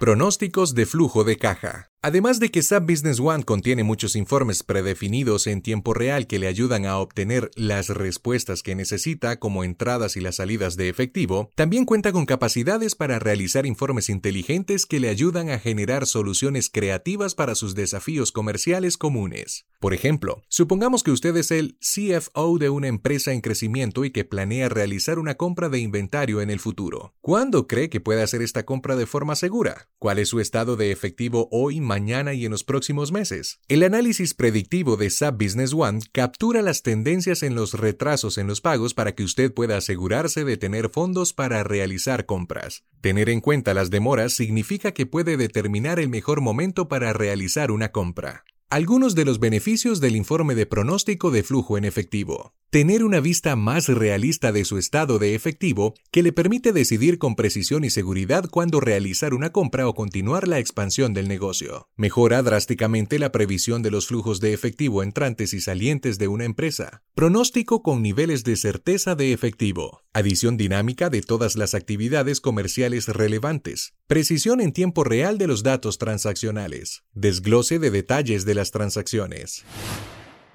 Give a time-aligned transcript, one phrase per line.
[0.00, 1.93] Pronósticos de flujo de caja.
[2.06, 6.48] Además de que SAP Business One contiene muchos informes predefinidos en tiempo real que le
[6.48, 11.86] ayudan a obtener las respuestas que necesita, como entradas y las salidas de efectivo, también
[11.86, 17.54] cuenta con capacidades para realizar informes inteligentes que le ayudan a generar soluciones creativas para
[17.54, 19.64] sus desafíos comerciales comunes.
[19.80, 24.26] Por ejemplo, supongamos que usted es el CFO de una empresa en crecimiento y que
[24.26, 27.14] planea realizar una compra de inventario en el futuro.
[27.22, 29.88] ¿Cuándo cree que puede hacer esta compra de forma segura?
[29.98, 33.60] ¿Cuál es su estado de efectivo hoy, mañana y en los próximos meses.
[33.68, 38.60] El análisis predictivo de SAP Business One captura las tendencias en los retrasos en los
[38.60, 42.82] pagos para que usted pueda asegurarse de tener fondos para realizar compras.
[43.00, 47.92] Tener en cuenta las demoras significa que puede determinar el mejor momento para realizar una
[47.92, 48.44] compra.
[48.70, 52.54] Algunos de los beneficios del informe de pronóstico de flujo en efectivo.
[52.74, 57.36] Tener una vista más realista de su estado de efectivo que le permite decidir con
[57.36, 61.88] precisión y seguridad cuándo realizar una compra o continuar la expansión del negocio.
[61.94, 67.04] Mejora drásticamente la previsión de los flujos de efectivo entrantes y salientes de una empresa.
[67.14, 70.02] Pronóstico con niveles de certeza de efectivo.
[70.12, 73.94] Adición dinámica de todas las actividades comerciales relevantes.
[74.08, 77.04] Precisión en tiempo real de los datos transaccionales.
[77.12, 79.64] Desglose de detalles de las transacciones.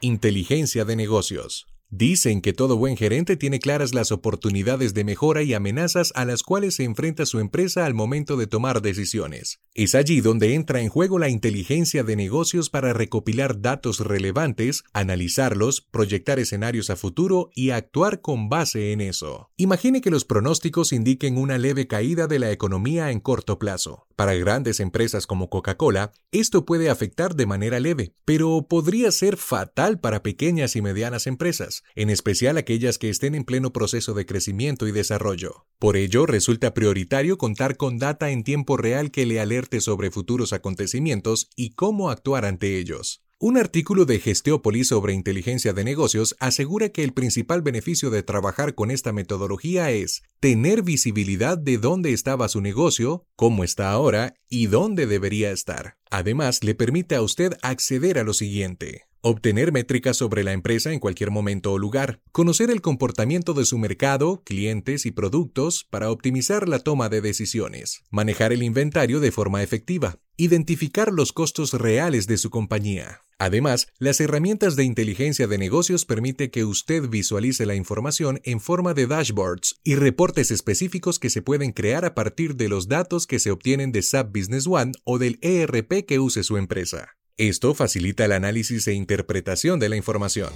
[0.00, 1.66] Inteligencia de negocios.
[1.88, 6.42] Dicen que todo buen gerente tiene claras las oportunidades de mejora y amenazas a las
[6.42, 9.60] cuales se enfrenta su empresa al momento de tomar decisiones.
[9.72, 15.80] Es allí donde entra en juego la inteligencia de negocios para recopilar datos relevantes, analizarlos,
[15.80, 19.50] proyectar escenarios a futuro y actuar con base en eso.
[19.56, 24.08] Imagine que los pronósticos indiquen una leve caída de la economía en corto plazo.
[24.16, 30.00] Para grandes empresas como Coca-Cola, esto puede afectar de manera leve, pero podría ser fatal
[30.00, 34.86] para pequeñas y medianas empresas en especial aquellas que estén en pleno proceso de crecimiento
[34.86, 35.66] y desarrollo.
[35.78, 40.52] Por ello, resulta prioritario contar con data en tiempo real que le alerte sobre futuros
[40.52, 43.22] acontecimientos y cómo actuar ante ellos.
[43.38, 48.74] Un artículo de Gesteopolis sobre inteligencia de negocios asegura que el principal beneficio de trabajar
[48.74, 54.68] con esta metodología es tener visibilidad de dónde estaba su negocio, cómo está ahora y
[54.68, 55.98] dónde debería estar.
[56.10, 59.05] Además, le permite a usted acceder a lo siguiente.
[59.28, 62.20] Obtener métricas sobre la empresa en cualquier momento o lugar.
[62.30, 68.04] Conocer el comportamiento de su mercado, clientes y productos para optimizar la toma de decisiones.
[68.12, 70.20] Manejar el inventario de forma efectiva.
[70.36, 73.22] Identificar los costos reales de su compañía.
[73.36, 78.94] Además, las herramientas de inteligencia de negocios permite que usted visualice la información en forma
[78.94, 83.40] de dashboards y reportes específicos que se pueden crear a partir de los datos que
[83.40, 87.15] se obtienen de SAP Business One o del ERP que use su empresa.
[87.38, 90.48] Esto facilita el análisis e interpretación de la información.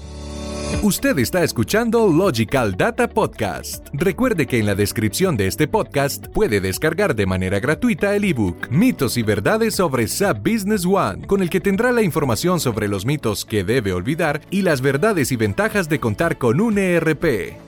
[0.83, 3.87] Usted está escuchando Logical Data Podcast.
[3.93, 8.71] Recuerde que en la descripción de este podcast puede descargar de manera gratuita el ebook
[8.71, 13.05] Mitos y Verdades sobre SAP Business One, con el que tendrá la información sobre los
[13.05, 17.59] mitos que debe olvidar y las verdades y ventajas de contar con un ERP.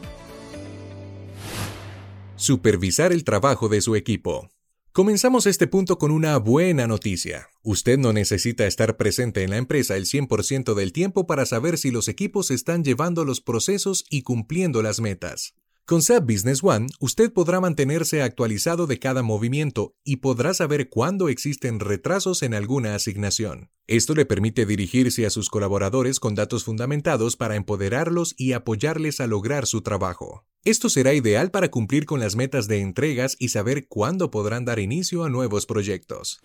[2.37, 4.49] Supervisar el trabajo de su equipo.
[4.93, 7.52] Comenzamos este punto con una buena noticia.
[7.65, 11.93] Usted no necesita estar presente en la empresa el 100% del tiempo para saber si
[11.93, 15.55] los equipos están llevando los procesos y cumpliendo las metas.
[15.85, 21.29] Con SAP Business One, usted podrá mantenerse actualizado de cada movimiento y podrá saber cuándo
[21.29, 23.71] existen retrasos en alguna asignación.
[23.87, 29.29] Esto le permite dirigirse a sus colaboradores con datos fundamentados para empoderarlos y apoyarles a
[29.29, 30.45] lograr su trabajo.
[30.65, 34.81] Esto será ideal para cumplir con las metas de entregas y saber cuándo podrán dar
[34.81, 36.41] inicio a nuevos proyectos.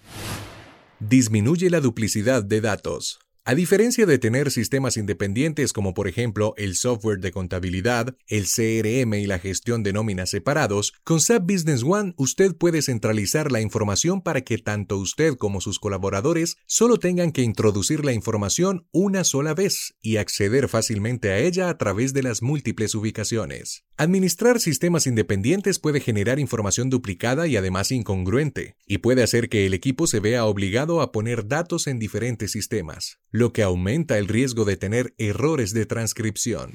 [0.99, 3.19] Disminuye la duplicidad de datos.
[3.49, 9.13] A diferencia de tener sistemas independientes como por ejemplo el software de contabilidad, el CRM
[9.13, 14.21] y la gestión de nóminas separados, con SAP Business One usted puede centralizar la información
[14.21, 19.53] para que tanto usted como sus colaboradores solo tengan que introducir la información una sola
[19.53, 23.85] vez y acceder fácilmente a ella a través de las múltiples ubicaciones.
[23.95, 29.73] Administrar sistemas independientes puede generar información duplicada y además incongruente, y puede hacer que el
[29.73, 34.65] equipo se vea obligado a poner datos en diferentes sistemas lo que aumenta el riesgo
[34.65, 36.73] de tener errores de transcripción.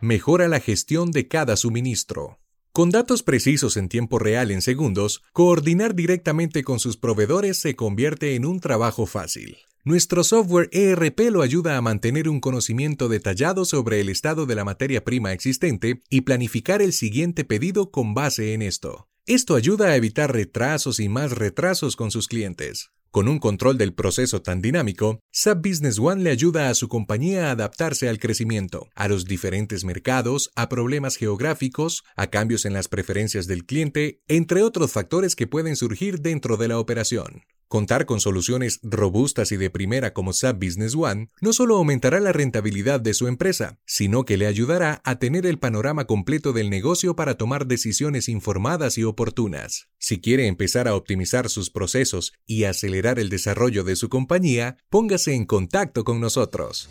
[0.00, 2.38] Mejora la gestión de cada suministro.
[2.72, 8.36] Con datos precisos en tiempo real en segundos, coordinar directamente con sus proveedores se convierte
[8.36, 9.58] en un trabajo fácil.
[9.84, 14.64] Nuestro software ERP lo ayuda a mantener un conocimiento detallado sobre el estado de la
[14.64, 19.08] materia prima existente y planificar el siguiente pedido con base en esto.
[19.26, 22.90] Esto ayuda a evitar retrasos y más retrasos con sus clientes.
[23.12, 27.48] Con un control del proceso tan dinámico, SAP Business One le ayuda a su compañía
[27.48, 32.86] a adaptarse al crecimiento, a los diferentes mercados, a problemas geográficos, a cambios en las
[32.86, 37.42] preferencias del cliente, entre otros factores que pueden surgir dentro de la operación.
[37.70, 42.32] Contar con soluciones robustas y de primera como SAP Business One no solo aumentará la
[42.32, 47.14] rentabilidad de su empresa, sino que le ayudará a tener el panorama completo del negocio
[47.14, 49.86] para tomar decisiones informadas y oportunas.
[49.98, 55.34] Si quiere empezar a optimizar sus procesos y acelerar el desarrollo de su compañía, póngase
[55.34, 56.90] en contacto con nosotros.